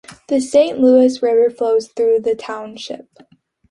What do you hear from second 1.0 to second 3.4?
River flows through the township.